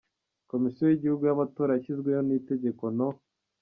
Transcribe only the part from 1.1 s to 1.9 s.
y’Amatora